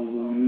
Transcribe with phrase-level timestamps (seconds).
[0.00, 0.39] يَعْلَمُونَ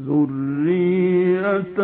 [0.00, 1.78] ذرية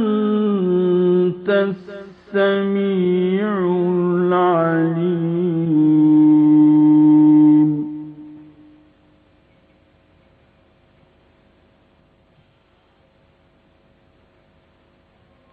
[2.28, 3.58] السميع
[4.28, 4.98] العليم.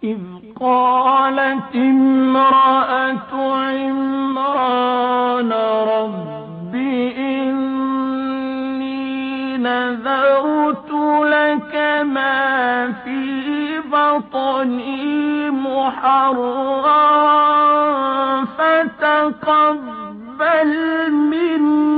[0.03, 0.19] إذ
[0.59, 3.55] قالت امرأة
[9.65, 10.91] نذرت
[11.25, 11.73] لك
[12.05, 17.05] ما في بطني محررا
[18.57, 19.51] فتقبل
[21.11, 21.95] مني.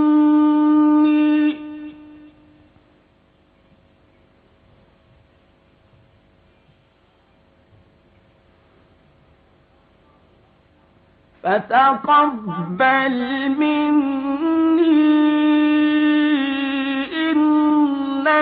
[11.43, 13.17] فتقبل
[13.59, 15.36] مني.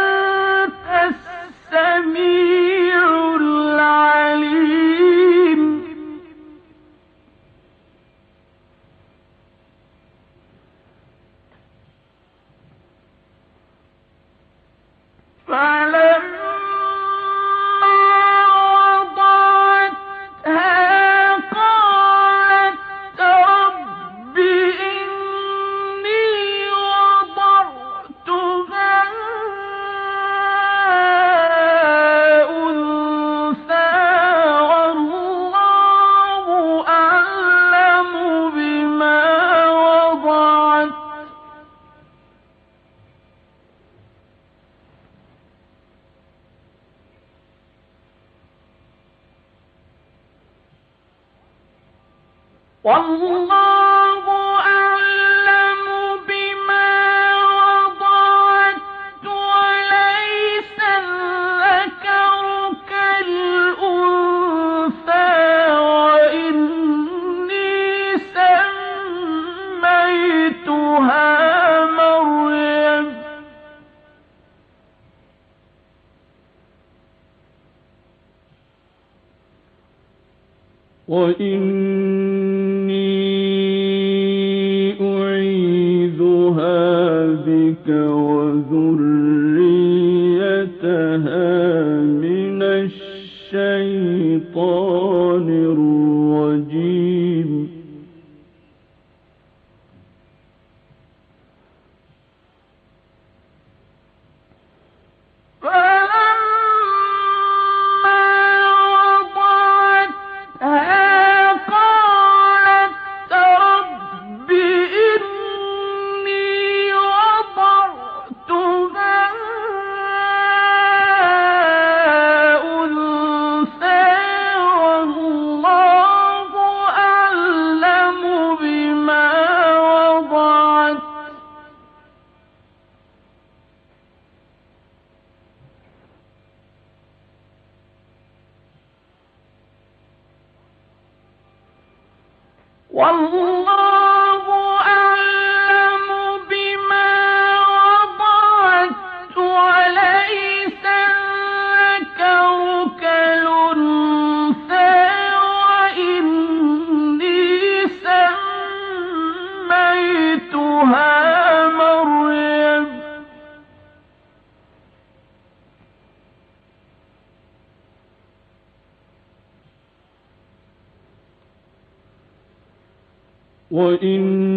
[81.12, 81.71] 我应。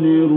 [0.04, 0.33] الرجيم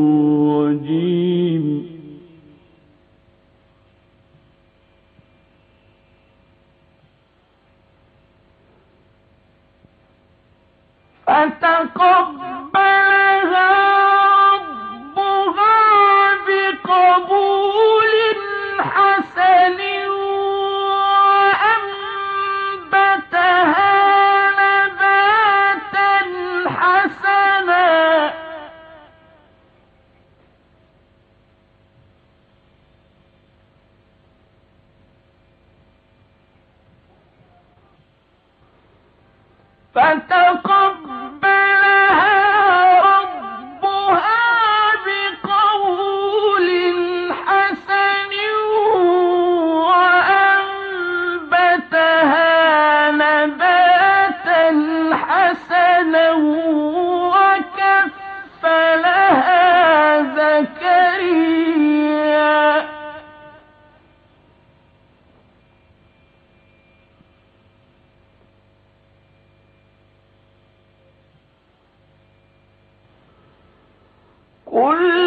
[74.77, 75.26] قل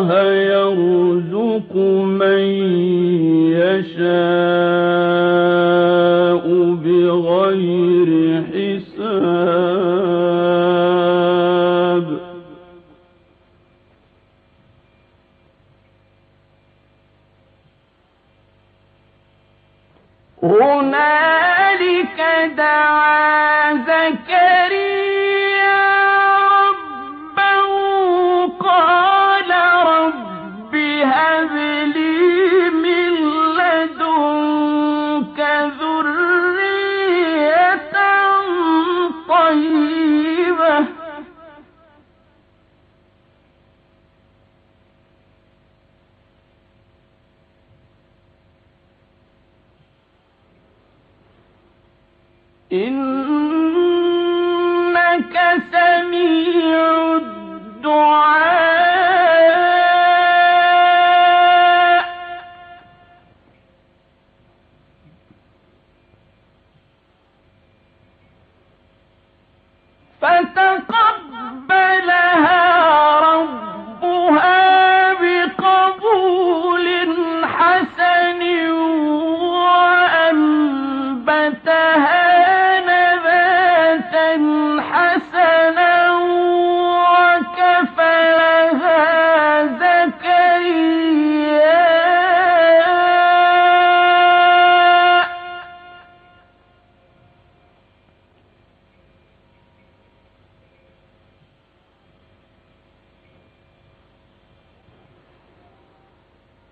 [0.00, 1.76] الله يرزق
[2.20, 2.40] من
[3.60, 4.00] يشاء
[6.84, 7.89] بغير
[52.72, 53.29] إن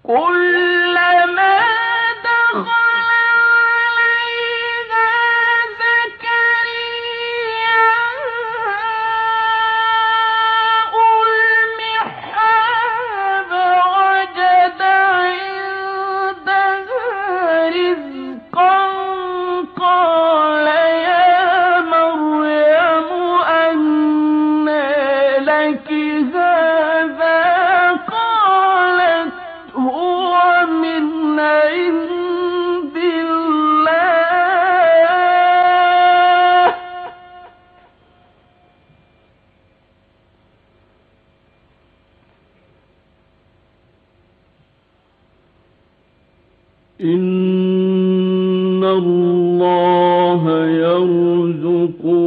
[0.08, 0.57] قل
[47.00, 52.17] إن الله يرزق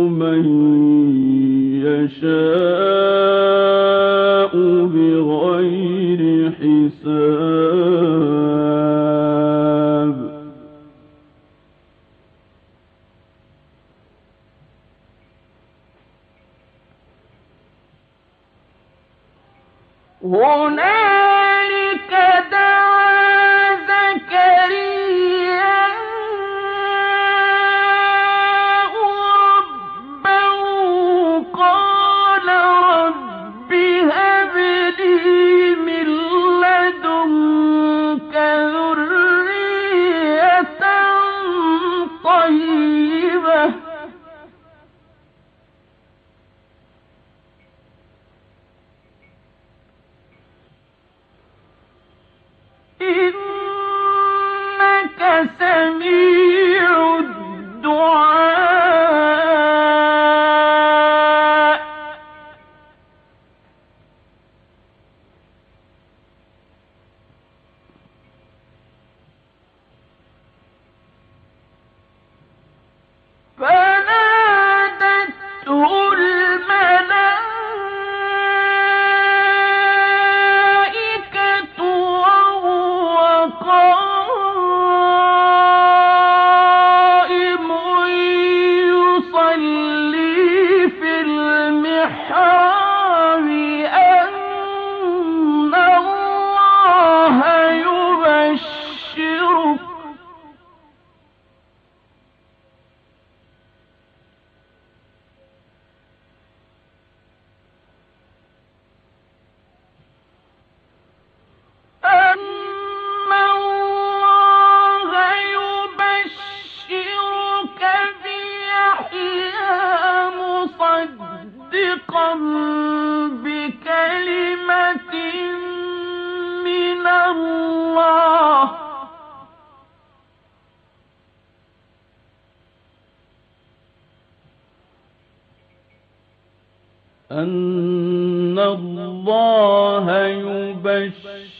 [137.43, 140.27] أن الله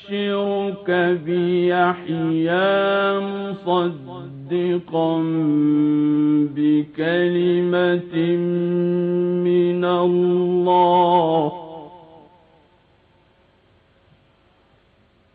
[0.09, 0.89] يبشرك
[1.25, 3.19] بيحيى
[3.65, 5.11] مصدقا
[6.55, 8.15] بكلمة
[9.47, 11.60] من الله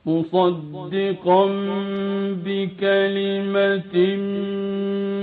[0.06, 1.46] مصدقا
[2.44, 3.96] بكلمة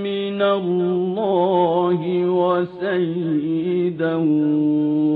[0.04, 4.16] من الله وسيدا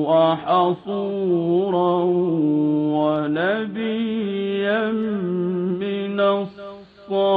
[0.07, 1.93] وحصورا
[2.95, 4.91] ونبيا
[5.81, 7.27] من الصالحين.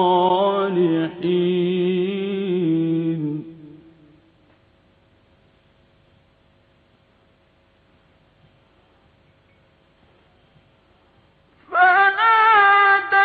[12.18, 13.24] نادته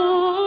[0.00, 0.39] قال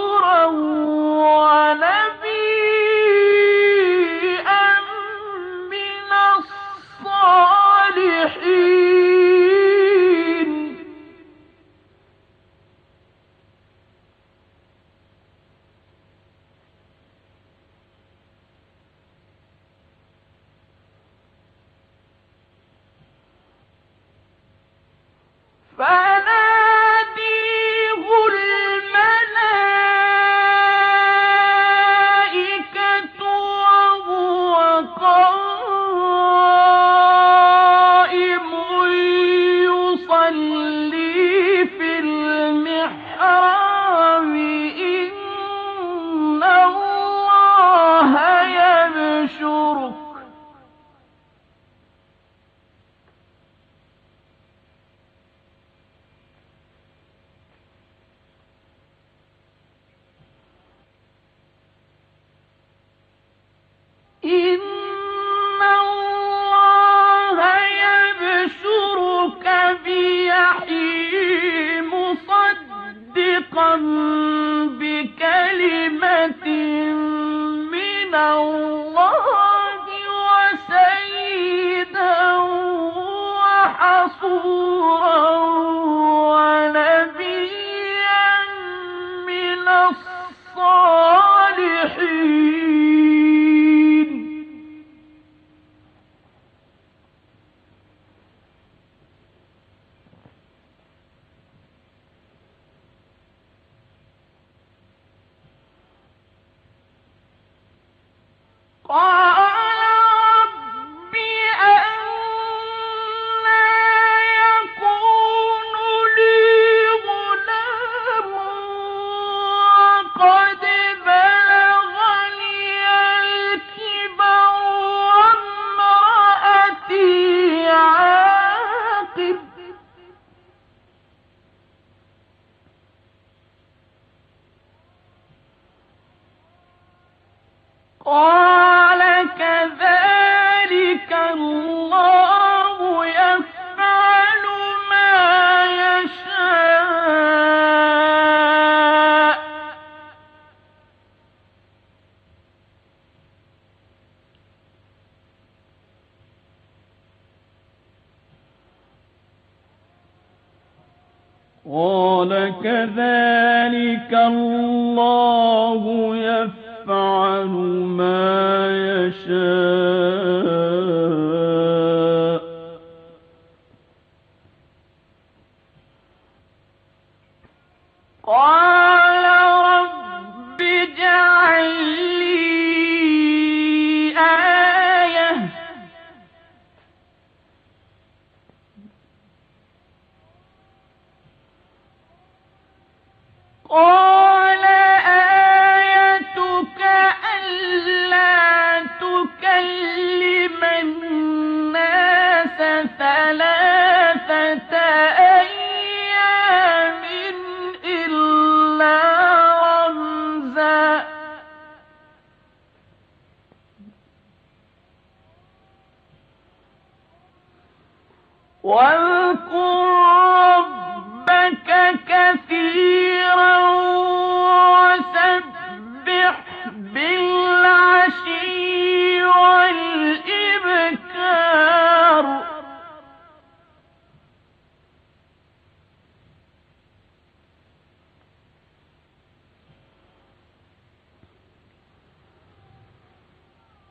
[193.69, 194.12] قال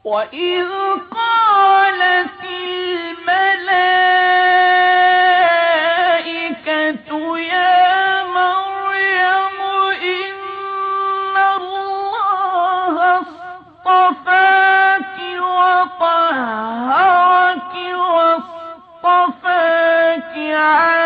[0.05, 0.69] وإذ
[1.11, 2.43] قالت
[6.03, 9.59] الملائكة يا مريم
[10.03, 15.17] إن الله اصطفاك
[15.59, 16.93] وطهرك
[19.05, 19.55] واصطفاك
[20.55, 21.02] على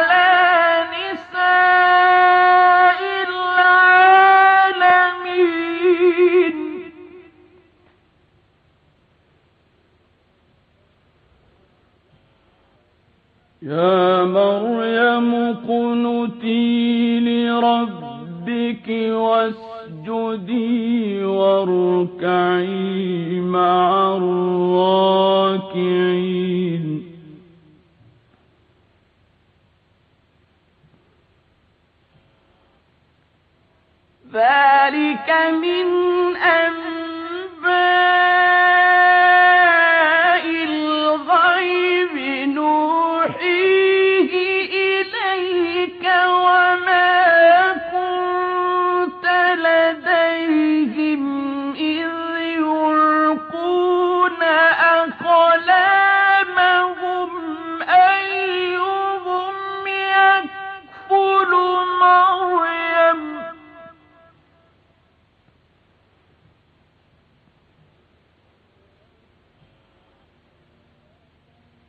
[21.69, 25.27] واركعي مع الراكعين.
[34.33, 35.31] ذلك
[35.63, 35.87] من
[36.37, 37.06] أنباء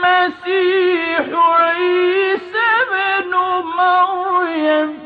[0.00, 3.32] المسيح عيسى بن
[3.76, 4.99] مريم.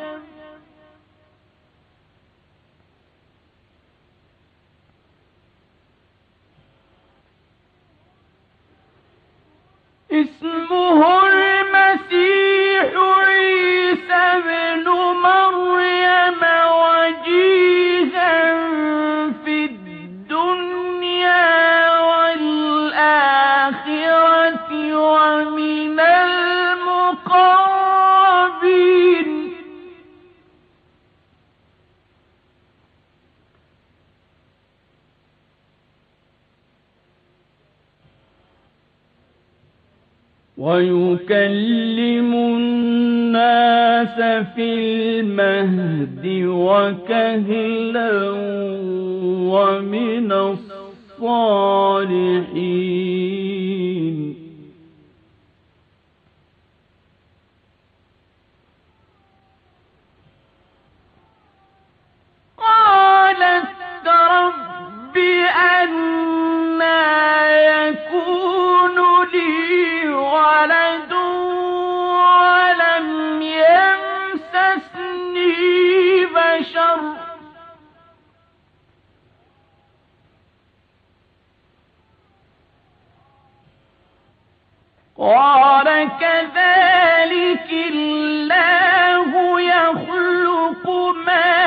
[40.65, 44.17] ويكلم الناس
[44.55, 44.69] في
[45.21, 48.13] المهد وكهلا
[49.53, 51.45] ومن الصالحين.
[62.59, 63.69] قالت
[64.07, 65.17] رب
[65.81, 67.01] أنا
[67.89, 68.64] يكون
[85.19, 90.87] قال كذلك الله يخلق
[91.27, 91.64] ما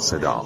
[0.00, 0.42] صدا